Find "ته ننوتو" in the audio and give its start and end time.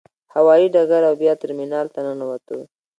1.93-2.59